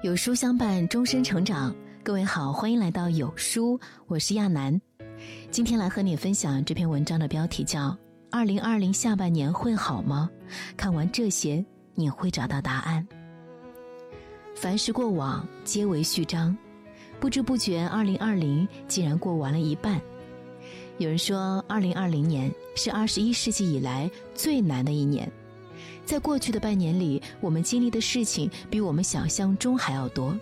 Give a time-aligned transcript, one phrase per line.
[0.00, 1.74] 有书相伴，终身成长。
[2.04, 4.80] 各位好，欢迎来到有书，我是亚楠。
[5.50, 7.88] 今天来和你分享这篇文章的标题叫
[8.30, 10.30] 《二零二零下半年会好吗？》
[10.76, 11.64] 看完这些，
[11.96, 13.04] 你会找到答案。
[14.54, 16.56] 凡事过往，皆为序章。
[17.18, 20.00] 不知不觉，二零二零竟然过完了一半。
[20.98, 25.28] 有人说，二零二零年是二十一世纪以来最难的一年。
[26.04, 30.38] 在过去的半年里，我们经历的事情比我们想象中还要多。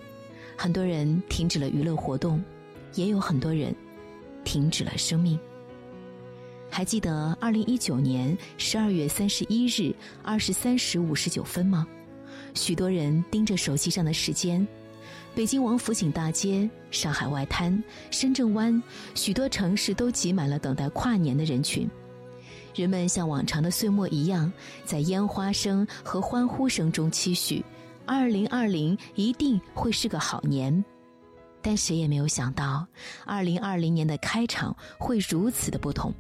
[0.57, 2.43] 很多人停止了娱乐活动，
[2.95, 3.75] 也有很多人
[4.45, 5.39] 停止了生命。
[6.71, 11.87] 还记得二零一九年十二月三十一日二十三时五十九分吗？
[12.55, 14.67] 许多人盯着手机上的时间，
[15.35, 18.83] 北京王府井大街、上海外滩、深圳湾，
[19.15, 21.89] 许多城市都挤满了等待跨年的人群。
[22.77, 24.53] 人们像往常的岁末一样，
[24.85, 27.65] 在烟花声和欢呼声中期许，
[28.05, 30.85] 二零二零一定会是个好年。
[31.63, 32.87] 但谁也没有想到，
[33.25, 36.13] 二零二零年的开场会如此的不同。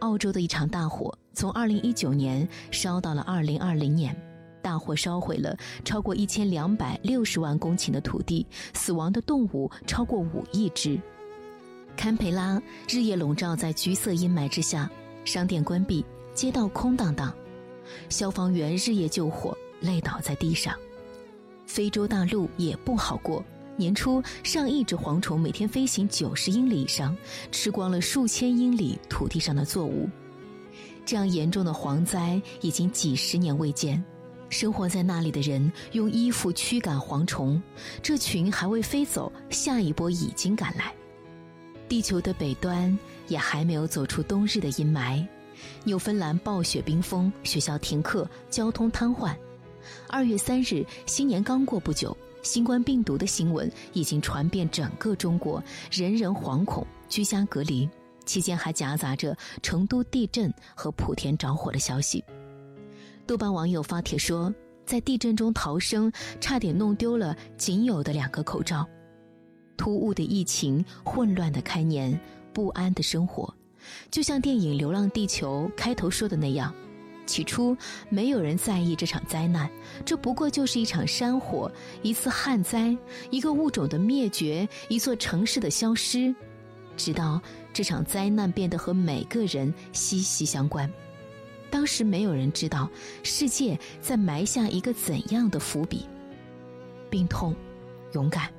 [0.00, 4.16] 澳洲的一场大火从二零一九年烧到了二零二零年，
[4.62, 10.98] 大火烧毁了超过一千两百六十万公顷的土地，死亡的动物超过五亿只。
[11.96, 14.90] 堪培拉日夜笼罩在橘色阴霾之下。
[15.28, 17.34] 商店关闭，街道空荡荡，
[18.08, 20.74] 消防员日夜救火，累倒在地上。
[21.66, 23.44] 非洲大陆也不好过，
[23.76, 27.14] 年初上亿只蝗虫每天飞行九十英里以上，
[27.52, 30.08] 吃光了数千英里土地上的作物。
[31.04, 34.02] 这样严重的蝗灾已经几十年未见。
[34.48, 37.62] 生活在那里的人用衣服驱赶蝗虫，
[38.02, 40.90] 这群还未飞走，下一波已经赶来。
[41.86, 42.98] 地球的北端。
[43.28, 45.24] 也还没有走出冬日的阴霾，
[45.84, 49.34] 纽芬兰暴雪冰封，学校停课，交通瘫痪。
[50.08, 57.88] 二月三日，新年刚过不久，新冠病毒的新闻已经传遍整个中国，人人惶恐，居家隔离。
[58.26, 62.22] 期间还夹杂着成都地震和莆田着火的消息。
[63.26, 68.86] 豆瓣网友发帖说，在地震中逃生，差点弄丢了仅有的两个口罩。
[69.78, 72.20] 突兀的疫情，混乱的开年。
[72.58, 73.54] 不安的生活，
[74.10, 76.74] 就像电影《流浪地球》开头说的那样，
[77.24, 77.76] 起初
[78.08, 79.70] 没有人在意这场灾难，
[80.04, 81.70] 这不过就是一场山火、
[82.02, 82.98] 一次旱灾、
[83.30, 86.34] 一个物种的灭绝、一座城市的消失，
[86.96, 87.40] 直到
[87.72, 90.92] 这场灾难变得和每个人息息相关。
[91.70, 92.90] 当时没有人知道
[93.22, 96.06] 世界在埋下一个怎样的伏笔。
[97.08, 97.54] 病痛，
[98.14, 98.57] 勇敢。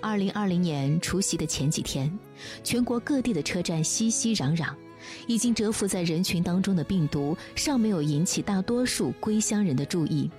[0.00, 2.10] 二零二零年除夕的前几天，
[2.64, 4.72] 全国各地的车站熙熙攘攘，
[5.26, 10.30] 已经蛰伏在人群当中的病毒尚没有引起大多数归乡人的注意。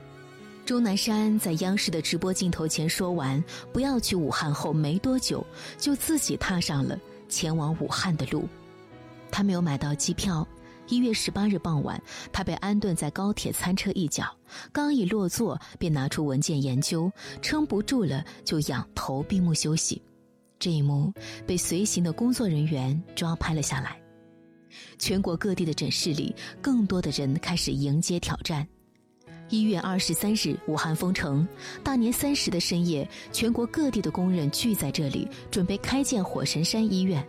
[0.65, 5.45] 钟南山在央视的直播镜头前说完“不要去武汉”后没多久，
[5.77, 6.97] 就自己踏上了
[7.29, 8.47] 前往武汉的路。
[9.29, 10.47] 他没有买到机票。
[10.91, 12.03] 一月十八日傍晚，
[12.33, 14.25] 他被安顿在高铁餐车一角，
[14.73, 17.09] 刚一落座，便拿出文件研究，
[17.41, 20.01] 撑不住了就仰头闭目休息。
[20.59, 21.13] 这一幕
[21.47, 23.97] 被随行的工作人员抓拍了下来。
[24.99, 28.67] 全国各地的诊室里，更多的人开始迎接挑战。
[29.47, 31.47] 一月二十三日，武汉封城，
[31.85, 37.25] 大年三十的深夜，全国各地的工人聚在这里，准备开建火神山医院。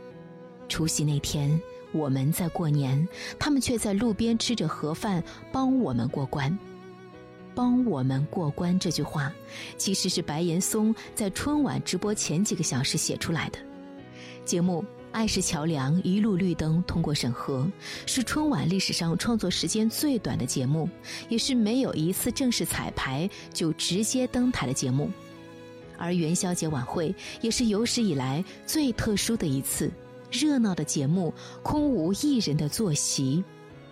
[0.68, 1.60] 除夕那天。
[1.92, 3.06] 我们在过年，
[3.38, 5.22] 他们却在路边吃着盒饭，
[5.52, 6.58] 帮我们过关。
[7.54, 9.30] 帮我们过关这句话，
[9.76, 13.58] 其实是白岩松在春晚直播前几个小时写出来的。
[14.44, 14.82] 节目
[15.12, 17.70] 《爱是桥梁》一路绿灯通过审核，
[18.06, 20.88] 是春晚历史上创作时间最短的节目，
[21.28, 25.10] 也是没有一次正式彩排就直接登台的节目。
[25.98, 29.90] 而元宵节晚会也是有史以来最特殊的一次。
[30.32, 31.32] 热闹的节目
[31.62, 33.44] 空无一人的坐席，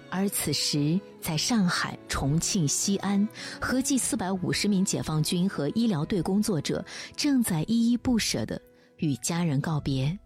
[0.09, 3.29] 而此时在上海、重庆、西安，
[3.61, 8.61] 合计四百五十名解放军和医疗队工作者正在依依不舍地
[8.97, 10.19] 与家人告别。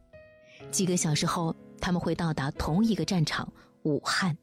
[0.71, 3.53] 几个小时后，他们会到达同一个战场——
[3.83, 4.37] 武汉。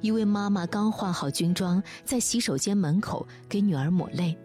[0.00, 4.36] 一位妈妈刚换好军装，在洗手间门口给女儿抹泪。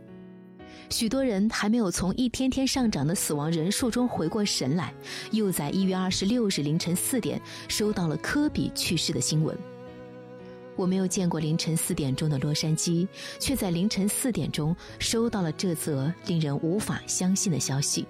[0.90, 4.94] 许多人还没有从一天天上涨的死亡人数中回过神来，
[5.32, 9.56] 又在一月二十六日凌晨四点收到了科比去世的新闻。
[10.76, 18.08] 我没有见过凌晨四点钟的洛杉矶，却在凌晨四点钟收到了这则令人无法相信的消息：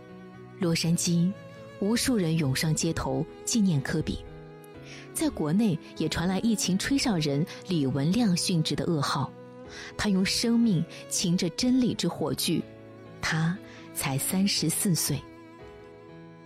[0.60, 1.32] 洛杉矶，
[1.80, 4.20] 无数人涌上街头纪念科比。
[5.14, 9.32] 在国内也传来疫情吹哨人李文亮殉职的噩耗。
[9.98, 12.62] 他用生命擎着真理之火炬。
[13.22, 13.58] 他
[13.94, 15.22] 才三十四岁。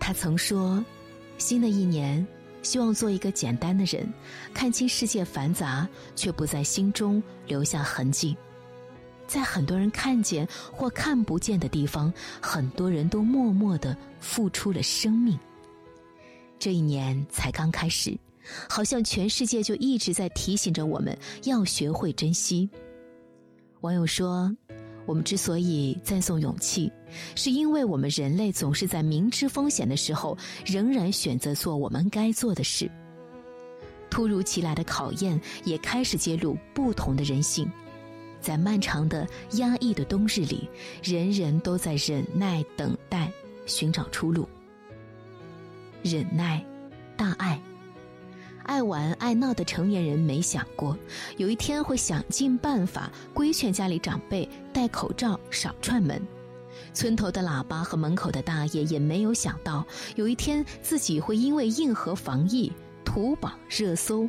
[0.00, 0.84] 他曾说
[1.38, 2.26] ：“新的一年，
[2.62, 4.06] 希望做一个简单的人，
[4.52, 8.36] 看清世界繁杂，却不在心中留下痕迹。
[9.26, 12.12] 在很多人看见或看不见的地方，
[12.42, 15.38] 很多人都默默的付出了生命。
[16.58, 18.18] 这一年才刚开始，
[18.68, 22.68] 好像全世界就一直在提醒着我们要学会珍惜。”
[23.84, 24.50] 网友说。
[25.06, 26.90] 我们之所以赞颂勇气，
[27.34, 30.34] 是因为我们人类总是在明知风险的时候，
[30.64, 32.90] 仍然选择做我们该做的事。
[34.08, 37.70] 突如其来的考验也开始揭露不同的人性，
[38.40, 40.66] 在漫长的压抑的冬日里，
[41.02, 43.30] 人人都在忍耐等待，
[43.66, 44.48] 寻找出路。
[46.02, 46.64] 忍耐，
[47.14, 47.60] 大爱。
[48.64, 50.96] 爱玩爱闹的成年人没想过，
[51.36, 56.18] 有一天会想尽办法规劝家里长辈戴口罩、少串门；
[56.92, 59.84] 村头的喇叭和门口的大爷也没有想到，
[60.16, 62.72] 有一天自己会因为硬核防疫
[63.04, 64.28] 土榜热搜。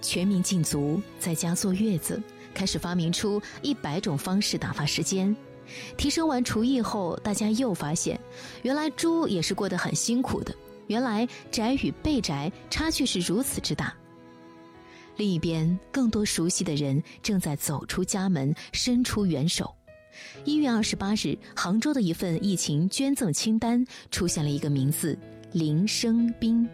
[0.00, 2.22] 全民禁足，在家坐月子，
[2.54, 5.36] 开始发明出一百种方式打发时间。
[5.96, 8.18] 提升完厨艺后，大家又发现，
[8.62, 10.54] 原来猪也是过得很辛苦的。
[10.88, 13.94] 原来宅与被宅差距是如此之大。
[15.16, 19.74] 另一边，更多熟悉的人正在走出家门，伸出援手。
[20.44, 25.18] 一月二十八日，杭州的一份疫情捐赠清单出现了一个名字
[25.52, 26.68] 林生斌，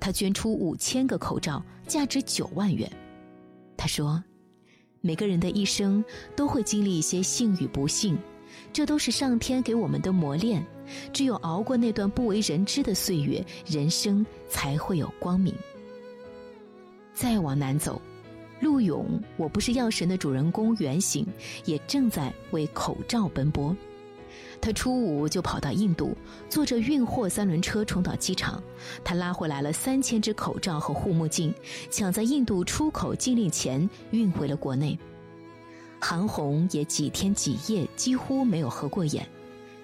[0.00, 2.90] 他捐出五千个口罩，价值九万元。
[3.76, 4.22] 他说
[5.00, 6.04] ：“每个人的一生
[6.36, 8.18] 都会经历一些幸与不幸。”
[8.72, 10.64] 这都是上天给我们的磨练，
[11.12, 15.54] 只有熬过那段不为人知的岁月，人生才会有光明。
[17.12, 18.00] 再往南走，
[18.60, 21.26] 陆勇，我不是药神的主人公原型，
[21.66, 23.76] 也正在为口罩奔波。
[24.58, 26.16] 他初五就跑到印度，
[26.48, 28.62] 坐着运货三轮车冲到机场，
[29.04, 31.52] 他拉回来了三千只口罩和护目镜，
[31.90, 34.98] 抢在印度出口禁令前运回了国内。
[36.04, 39.24] 韩红也几天几夜几乎没有合过眼，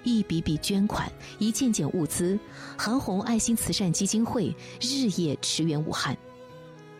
[0.02, 2.36] 一笔笔捐款，一件件物资，
[2.76, 6.18] 韩红爱心慈善基金会日夜驰援武汉，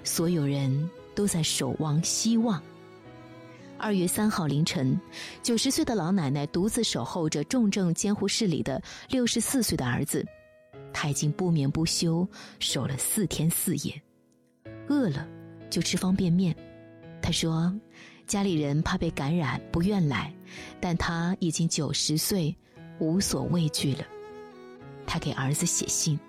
[0.04, 2.62] 所有人都在守望希望。
[3.76, 4.98] 二月三号凌晨，
[5.42, 8.80] 九十岁的老奶奶独自守候着重症监护室里的
[9.10, 10.24] 六十四岁的儿子，
[10.92, 12.26] 他已经不眠不休
[12.60, 14.00] 守了四天四夜，
[14.86, 15.26] 饿了
[15.68, 16.54] 就吃方便面，
[17.20, 17.76] 他说。
[18.28, 20.30] 家里人怕被感染，不愿来，
[20.78, 22.54] 但他已经九十岁，
[22.98, 24.04] 无所畏惧了。
[25.06, 26.20] 他给儿子写信：“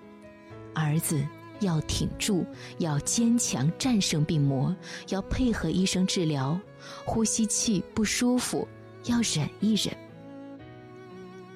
[0.74, 1.22] 儿子
[1.60, 2.46] 要挺住，
[2.78, 4.74] 要坚强，战胜病魔，
[5.10, 6.58] 要配合医生治疗。
[7.04, 8.66] 呼吸器不舒服，
[9.04, 9.94] 要忍一忍。”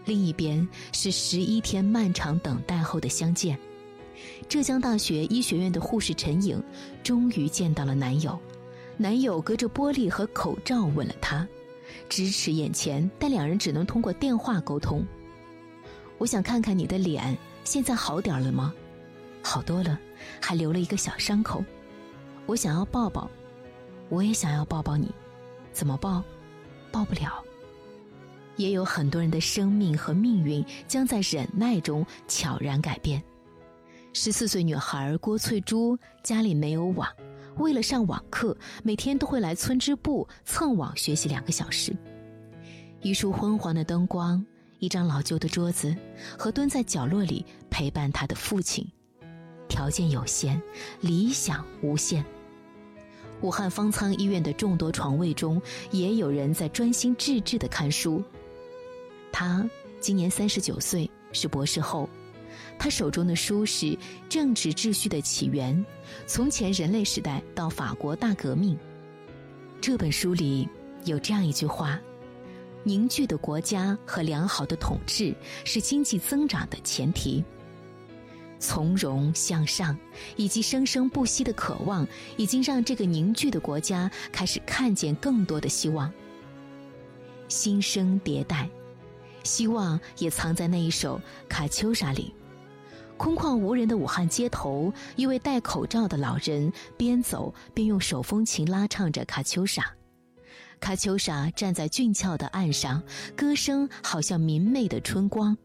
[0.05, 3.59] 另一边是十一天漫长等待后的相见。
[4.47, 6.63] 浙江大学医学院的护士陈颖，
[7.03, 8.39] 终于见到了男友。
[8.97, 11.47] 男友隔着玻璃和口罩吻了她，
[12.09, 15.05] 咫尺眼前，但两人只能通过电话沟通。
[16.19, 18.73] 我想看看你的脸，现在好点了吗？
[19.43, 19.99] 好多了，
[20.41, 21.65] 还留了一个小伤口。
[22.47, 23.29] 我想要抱抱，
[24.09, 25.11] 我也想要抱抱你，
[25.73, 26.23] 怎么抱？
[26.93, 27.43] 抱不了。
[28.57, 33.21] 也有很多人的生命和命运将在忍耐中悄然改变。
[34.13, 37.09] 十四岁女孩郭翠珠家里没有网。
[37.57, 41.97] 为了上网课，每天都会来村支部蹭网学习两个小时。
[43.01, 44.45] 一束昏黄的灯光，
[44.79, 45.95] 一张老旧的桌子，
[46.39, 48.87] 和蹲在角落里陪伴他的父亲。
[49.69, 50.61] 条件有限，
[51.01, 52.25] 理想无限。
[53.41, 58.23] 武汉方舱医院的众多床位中，也有人在专心致志地看书。
[59.31, 59.69] 他
[60.01, 62.09] 今年三十九岁，是博士后。
[62.79, 63.87] 他手中的书是
[64.29, 65.85] 《政治秩序的起源：
[66.27, 68.75] 从前人类时代到法国大革命》。
[69.81, 70.69] 这本书里
[71.05, 72.01] 有这样一句话
[72.83, 75.35] ：“凝聚的国家和良好的统治
[75.65, 77.45] 是经济增长的前提。”
[78.61, 79.95] 从容向上
[80.37, 82.07] 以及生生不息的渴望，
[82.39, 86.11] 已经让这个凝聚的国家开始看见更多的希望。
[87.49, 88.67] 新生迭代，
[89.43, 92.33] 希望也藏在那一首《卡秋莎》里。
[93.17, 99.83] 空旷无人的武汉街头，一位戴口罩的老人边走边用手风琴拉唱着《卡秋莎》。
[100.81, 103.03] 卡秋莎站在俊俏的岸上，
[103.37, 105.57] 歌声好像明媚的春光。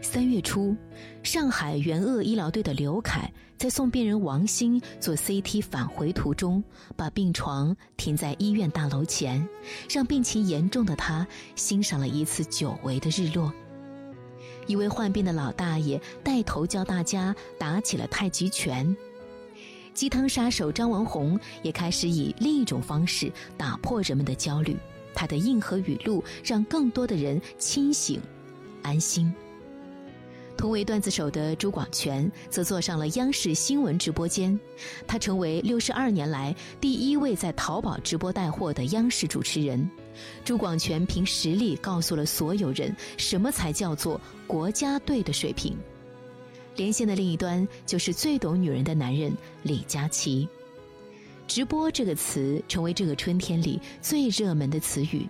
[0.00, 0.76] 三月初，
[1.22, 6.62] 上海援鄂医疗队的刘凯在送病人王鑫做 CT 返回途中，
[6.96, 9.46] 把病床停在医院大楼前，
[9.90, 11.26] 让病情严重的他
[11.56, 13.52] 欣赏了一次久违的日落。
[14.68, 18.96] 一位患病的老大爷带头教大家打起了太极拳。
[19.92, 24.76] 鸡汤杀手张文宏也开始以另一种方式打破人们的焦虑，
[25.12, 28.20] 他的硬核语录让更多的人清醒、
[28.82, 29.34] 安心。
[30.56, 34.58] 同为段子手的朱广权则坐上了央视新闻直播间，
[35.06, 39.88] 他成为六十二年来第一位在淘宝直播带货的央视主持人。
[40.44, 45.76] 朱广权凭实力告诉了所有人，什么才叫做国家队的水平。
[46.76, 49.32] 连线的另一端就是最懂女人的男人
[49.62, 50.48] 李佳琦。
[51.46, 55.26] 直播这个词成为这个春天里最热门的词语。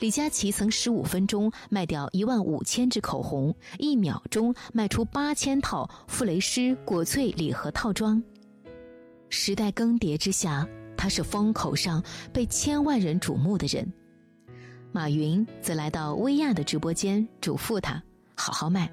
[0.00, 8.22] 李佳琦曾十五分钟卖掉一万五千支口红，一秒钟卖出八千套馥蕾诗果萃礼盒套装。
[9.28, 12.02] 时代更迭之下，他是风口上
[12.32, 13.90] 被千万人瞩目的人。
[14.94, 18.00] 马云则来到薇娅的直播间，嘱咐她
[18.36, 18.88] 好好卖。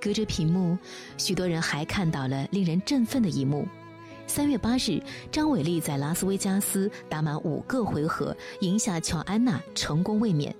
[0.00, 0.78] 隔着屏幕，
[1.18, 3.66] 许多人还看到了令人振奋的一幕。
[4.28, 5.02] 三月八日，
[5.32, 10.54] 张伟丽在拉斯维加斯打满五个回合，赢下乔安娜，成功卫冕。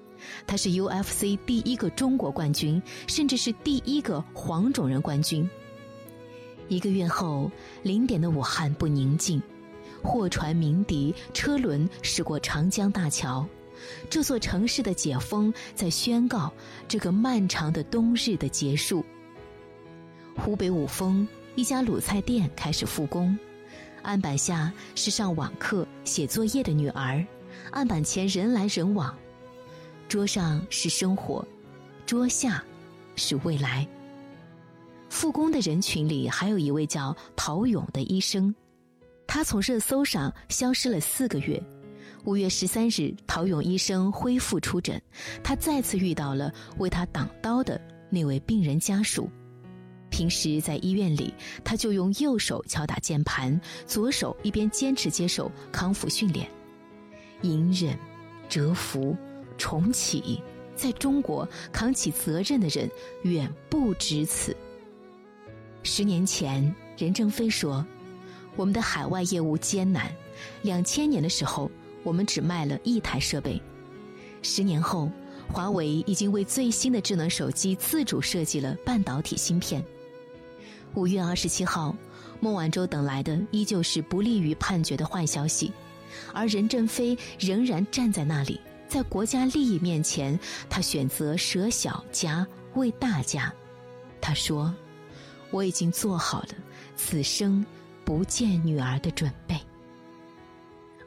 [0.49, 5.49] 她是 UFC 第一个中国冠军，甚至是第一个黄种人冠军。
[6.67, 7.49] 一个月后，
[7.85, 9.41] 零点的武汉不宁静，
[10.03, 13.47] 货船鸣笛，车轮驶过长江大桥，
[14.09, 16.53] 这座城市的解封在宣告
[16.87, 19.05] 这个漫长的冬日的结束。
[20.37, 23.39] 湖北五峰一家卤菜店开始复工。
[24.03, 27.27] 案板下是上网课、写作业的女儿，
[27.73, 29.17] 案板前人来人往，
[30.09, 31.45] 桌上是生活，
[32.07, 32.63] 桌下
[33.17, 33.87] 是未来。
[35.09, 38.55] 复工的人群里还有一位叫陶勇的医生，
[39.27, 41.61] 他从热搜上消失了四个月。
[42.27, 45.01] 五月十三日，陶勇医生恢复出诊，
[45.45, 47.81] 他再次遇到了为他挡刀的
[48.11, 49.31] 那位病人家属。
[50.11, 56.51] 平时在医院里，他就用右手敲打键盘，左手一边坚持接受康复训练。
[57.43, 57.97] 隐忍、
[58.49, 59.17] 蛰伏、
[59.57, 60.43] 重启，
[60.75, 62.91] 在中国扛起责任的人
[63.23, 64.57] 远不止此。
[65.85, 67.87] 十年前，任正非说
[68.57, 70.13] ：“我们的海外业务艰难。
[70.63, 71.71] 两千年的时候，
[72.07, 73.61] 我们只卖了一台设备。
[74.43, 75.11] 十年后，
[75.53, 79.85] 华为已经为最新的智能手机自主设计了半导体芯片。”
[80.95, 81.97] 五月二十七号，
[82.39, 85.73] 孟晚舟等来的依旧是不利于判决的坏消息，
[86.33, 90.39] 而任正非仍然站在那里，在国家利益面前，
[90.71, 93.53] 他选择舍小家为大家。
[94.21, 94.73] 他说
[95.51, 96.51] ：“我已经做好了
[96.95, 97.67] 此生
[98.05, 99.57] 不见女儿的准备。”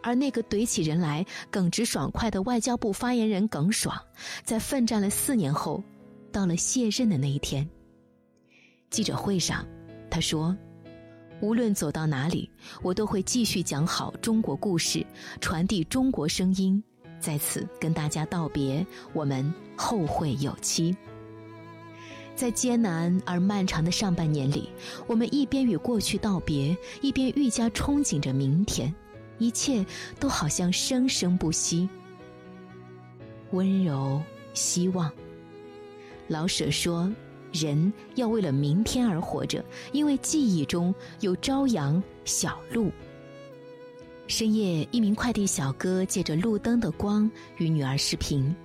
[0.01, 4.00] 而那个怼起人来耿直爽快的外交部发言人耿爽，
[4.44, 5.84] 在奋战了四年后，
[6.32, 7.68] 到了卸任的那一天，
[8.89, 9.65] 记者会上。
[10.10, 10.56] 他说
[11.41, 12.50] ：“无论走到哪里，
[12.82, 15.06] 我都会继续讲好中国故事，
[15.39, 16.84] 传递中国声音。
[17.20, 20.96] 在此跟大家道别，我们后会有期。
[22.34, 24.70] 在艰难而漫长的上半年里，
[25.06, 28.94] 我们一边与过去道别，一边愈加憧憬着明天。
[29.39, 29.84] 一切
[30.19, 31.89] 都好像生生不息，
[33.50, 34.22] 温柔，
[34.53, 35.12] 希望。”
[36.29, 37.12] 老舍说。
[37.51, 42.91] 人要为了明天而活着，因为记忆中有朝阳、小路。
[44.27, 47.27] 深夜，一名快递小哥借着路灯的光
[47.58, 48.55] 与女儿视频。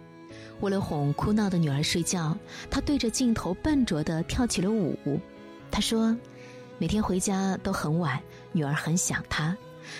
[0.60, 2.36] 为了哄哭闹的女儿睡觉，
[2.70, 5.18] 他对着镜头笨拙地跳起了舞。
[5.70, 6.14] 他说
[6.76, 9.56] ：“每天回家都很晚，女儿很想他，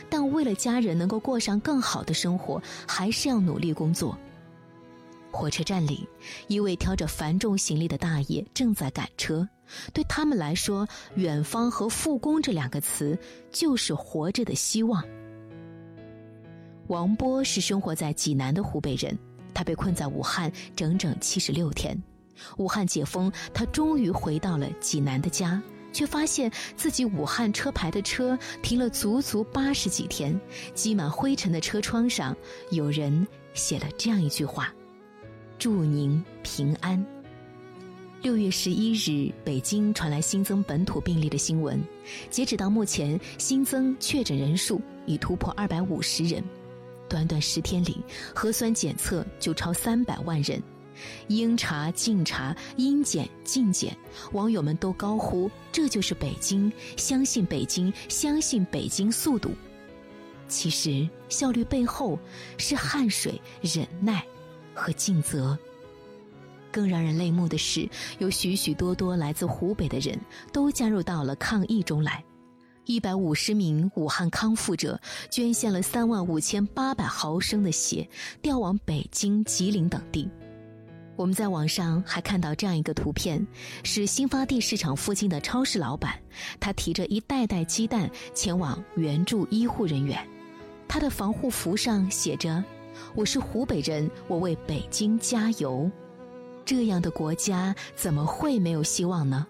[0.09, 4.19] 但为了家人能够过上更好的生活，还是要努力工作。”
[5.31, 6.09] 火车站里，
[6.47, 9.49] 一位挑着繁重行李的大爷正在赶车。
[9.93, 10.87] 对他们来说，
[11.17, 13.19] 远方和复工这两个词
[13.51, 15.05] 就是活着的希望。
[16.87, 19.19] 王波是生活在济南的湖北人，
[19.53, 22.01] 他被困在武汉整整七十六天。
[22.59, 25.61] 武汉解封，他终于回到了济南的家，
[25.95, 30.39] 却发现自己武汉车牌的车停了足足八十几天，
[30.75, 32.37] 积满灰尘的车窗上，
[32.71, 34.71] 有人写了这样一句话。
[35.57, 37.03] 祝您平安。
[38.21, 41.81] 六月十一日，北京传来新增本土病例的新闻，
[42.29, 46.43] 截止到目前，新增确诊人数已突破二百五十人。
[47.07, 47.99] 短短十天里，
[48.35, 50.61] 核酸检测就超三百万人，
[51.29, 53.97] 应查尽查，应检尽检，
[54.33, 59.51] 网友们都高呼：“这就是北京，相信北京，相信北京速度。”
[60.49, 62.19] 其实效率背后
[62.59, 64.25] 是汗水、忍耐
[64.75, 65.59] 和尽责。
[66.71, 70.19] 更让人泪目的是，有许许多多来自湖北的人
[70.53, 72.23] 都加入到了抗疫中来。
[72.85, 78.07] 一百五十名武汉康复者捐献了三万五千八百毫升的血，
[78.43, 80.29] 调往北京、吉林等地。
[81.17, 83.47] 我们在网上还看到这样一个图片，
[83.83, 86.19] 是新发地市场附近的超市老板，
[86.59, 90.19] 他提着一袋袋鸡蛋前往援助医护人员。
[90.89, 92.63] 他的防护服上写着
[93.15, 95.91] ：“我是湖北人，我为北京加油。”
[96.65, 99.47] 这样的国家怎么会没有希望呢？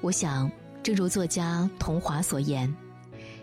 [0.00, 0.50] 我想。
[0.82, 2.70] 正如作家童华所言，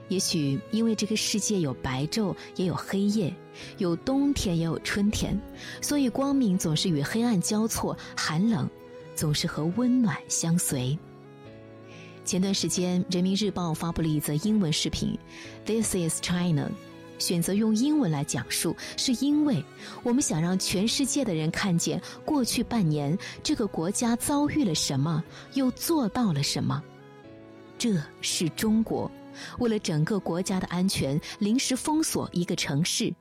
[0.10, 3.34] 也许因为这个世界有白昼也有黑夜，
[3.78, 5.40] 有冬天也有春天，
[5.82, 8.70] 所以光明总是与黑暗交错，寒冷
[9.16, 10.98] 总是和温暖相随。
[12.24, 15.18] 前段时间，《人民日报》发布了一则英文视频
[15.66, 16.70] ，“This is China”，
[17.18, 19.64] 选择用英文来讲述，是因为
[20.04, 25.24] 我们想让全世界的人看见过去半年这个国家遭遇了什么，
[25.56, 26.82] 又做到了什么。
[27.78, 29.12] 这是中国，
[29.58, 33.12] 为了整个国家的安全，临时封锁一个城市；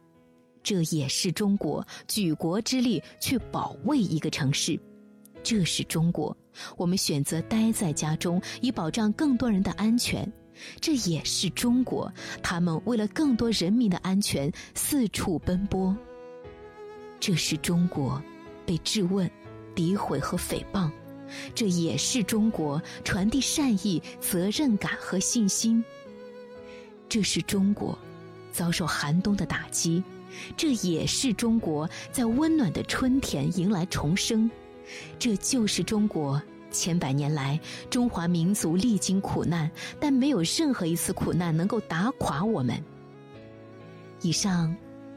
[0.63, 4.79] 这也是中国举国之力去保卫一个城市；
[5.43, 6.37] 这是中国，
[6.77, 10.25] 我们选择待在家中以保障更多人的安全；
[10.81, 12.13] 这也是中国，
[12.43, 15.95] 他们为了更多人民的安全四处奔波；
[17.19, 18.23] 这是中国，
[18.67, 19.31] 被质问、
[19.75, 20.91] 诋毁和诽谤。
[21.55, 25.83] 这也是中国传递善意、责任感和信心。
[27.09, 27.97] 这是中国
[28.53, 30.03] 遭受寒冬的打击，
[30.57, 34.51] 这也是中国在温暖的春天迎来重生。
[35.19, 37.59] 这就是中国千百年来
[37.89, 39.71] 中华民族历经苦难，
[40.01, 42.83] 但没有任何一次苦难能够打垮我们。
[44.21, 44.75] 以上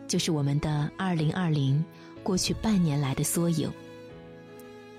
[0.07, 1.83] 就是我们的二零二零
[2.21, 3.71] 过去半年来的缩影。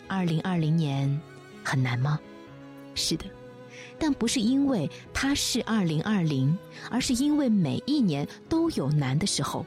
[0.06, 1.20] 二零二零年
[1.62, 2.20] 很难吗？
[2.94, 3.24] 是的，
[3.98, 6.57] 但不是因为它是二零二零，
[6.90, 9.64] 而是因为每一年都有难的时候。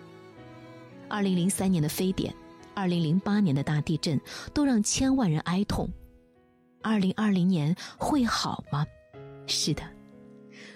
[1.09, 2.33] 二零零三年的非典，
[2.73, 4.19] 二零零八年的大地震，
[4.53, 5.89] 都让千万人哀痛。
[6.81, 8.85] 二零二零年会好吗？
[9.45, 9.83] 是的，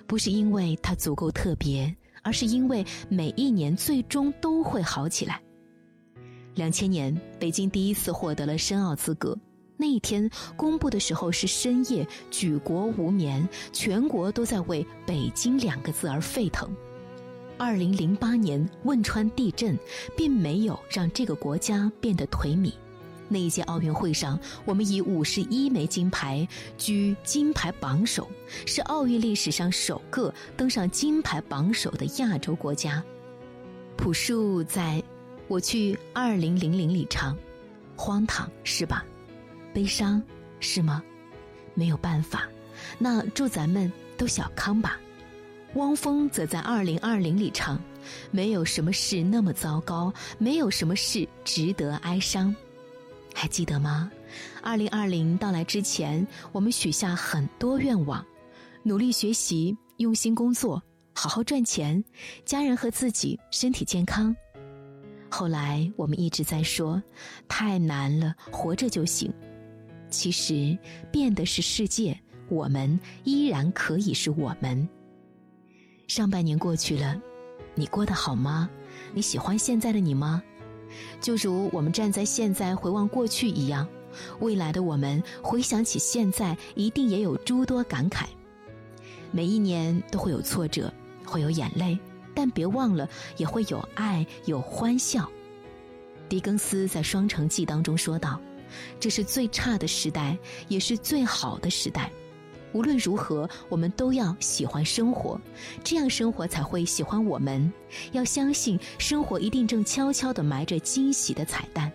[0.08, 5.42] 不是因为它足够特别，而是因为每一年最终都会好起来。
[6.56, 9.38] 两千年，北京第一次获得了申奥资格。
[9.78, 16.70] 那一天公布的时候是深夜，举国无眠，全国都在为“北京”两个字而沸腾。
[17.64, 19.78] 二零零八年汶川地震
[20.18, 22.74] 并没有让这个国家变得颓靡。
[23.28, 26.46] 那一届奥运会上，我们以五十一枚金牌
[26.76, 28.28] 居金牌榜首，
[28.66, 33.04] 是奥运历史上首个登上金牌榜首的亚洲国家。
[33.96, 34.96] 朴树在
[35.48, 37.38] 《我去二零零零》里唱
[37.96, 39.06] ：“荒唐是吧？”
[39.72, 40.20] 悲伤，
[40.60, 41.04] 是吗？
[41.76, 42.50] 没有办法，
[42.98, 45.00] 那祝咱们都小康吧。
[45.76, 47.82] 汪峰则在《二零二零》里唱
[48.30, 52.54] ：“没有什么事那么糟糕，没有什么事值得哀伤。”
[53.34, 54.12] 还记得吗？
[54.62, 58.26] 二零二零到来之前，我们许下很多愿望：
[58.84, 60.82] 努力学习，用心工作，
[61.14, 62.04] 好好赚钱，
[62.44, 64.36] 家人和自己身体健康。
[65.30, 67.02] 后来我们一直在说
[67.48, 69.34] ：“太难了，活着就行。”
[70.12, 70.78] 其实
[71.10, 74.90] 变的是世界，我们依然可以是我们。
[76.12, 77.16] 上半年过去了，
[77.74, 78.70] 你过得好吗？
[79.14, 80.44] 你喜欢现在的你吗？
[81.22, 83.88] 就如我们站在现在回望过去一样，
[84.42, 88.26] 未来的我们回想起现在，一定也有诸多感慨。
[89.32, 90.94] 每一年都会有挫折，
[91.24, 91.98] 会有眼泪，
[92.36, 95.32] 但别忘了也会有爱，有欢笑。
[96.28, 98.38] 狄更斯在《双城记》当中说道。
[99.00, 102.12] 这是最差的时代，也是最好的时代。
[102.74, 105.40] 无论如何，我们都要喜欢生活，
[105.84, 107.72] 这样生活才会喜欢我们。
[108.12, 111.92] 要相信，生活一定正悄悄地埋着惊喜的彩蛋。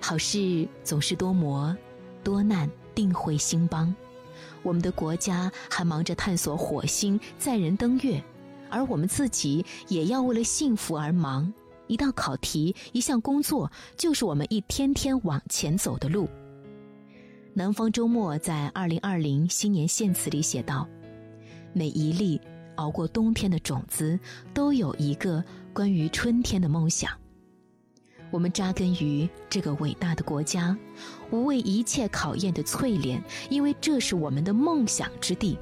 [0.00, 1.76] 好事总是多磨，
[2.22, 3.94] 多难定会兴邦。
[4.62, 8.22] 我们的国家还忙着探索火星、载人登月，
[8.68, 11.52] 而我们自己也要为了幸福而忙。
[11.86, 16.28] 一道考题，一项工作，就是我们一天天往前走的路。
[17.58, 20.86] 南方周末在二零二零新年献词里写道
[21.72, 22.38] ：“每一粒
[22.74, 24.20] 熬过冬天的种子，
[24.52, 25.42] 都有一个
[25.72, 27.10] 关于春天的梦想。”
[28.30, 30.76] 我们扎根于这个伟大的国家，
[31.30, 35.56] 无畏一切考验的淬炼，因为这是我们的梦想之地。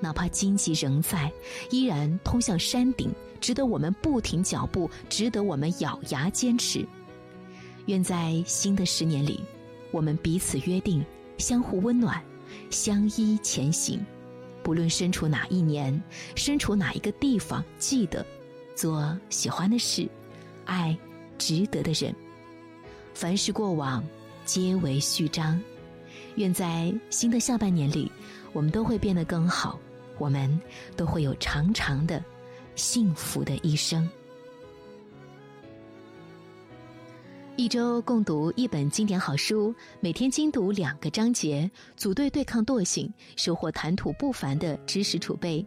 [0.00, 1.32] 哪怕荆棘仍在，
[1.70, 3.08] 依然通向山顶，
[3.40, 6.84] 值得我们不停脚步，值得我们咬牙坚持。
[7.86, 9.38] 愿在新的十年里，
[9.92, 11.04] 我们彼此约定，
[11.40, 12.22] 相互温暖，
[12.70, 14.04] 相依前行。
[14.62, 16.00] 不论身处哪一年，
[16.36, 18.24] 身处哪一个地方，记得
[18.76, 20.06] 做喜欢的事，
[20.66, 20.96] 爱
[21.38, 22.14] 值得的人。
[23.14, 24.04] 凡是过往，
[24.44, 25.60] 皆为序章。
[26.36, 28.12] 愿在新的下半年里，
[28.52, 29.80] 我们都会变得更好。
[30.18, 30.60] 我们
[30.96, 32.22] 都会有长长的、
[32.76, 34.08] 幸福的一生。
[37.60, 45.62] 一周共读一本经典好书，每天精读两个章节，组队对抗惰性，收获谈吐不凡的知识储备。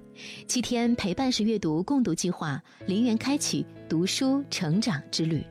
[0.47, 5.45] 七天陪伴式阅读共读计划，零元开启读书成长之旅。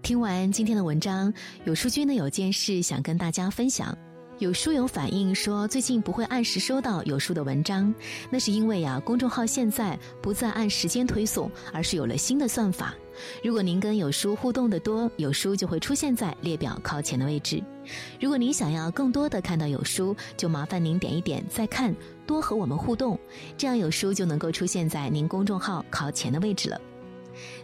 [0.00, 1.30] 听完今天的文章，
[1.66, 3.94] 有书君呢有件事想跟大家分享。
[4.40, 7.94] 有书友反映说，最近不会按时收到有书的文章，
[8.30, 12.94] 那是因为呀，公众号现在不再按时间推送，而是有了新的算法。
[13.44, 17.62] 如果您跟有书互动的多，有书就会出现在列表靠前的位置。
[18.18, 21.94] 如果您想要更多的看到有书，就麻烦您点一点再看，
[22.26, 23.20] 多和我们互动，
[23.58, 26.80] 这样有书就能够出现在您公众号靠前的位置了。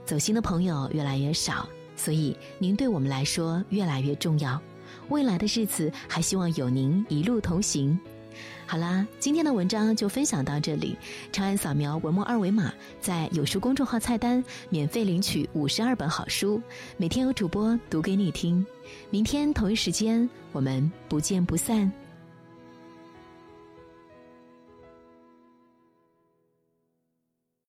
[0.04, 4.60] 走心的朋友越来越少，所以您对我们来说越来越重要。
[5.08, 7.98] 未来的日子，还希望有您一路同行。
[8.66, 10.96] 好啦，今天的文章就分享到这里。
[11.32, 16.60] 长按扫描文末二维码，在有书公众号菜单免费领取五十二本好书，
[16.96, 18.66] 每天有主播读给你听。
[19.08, 21.90] 明天同一时间，我们不见不散。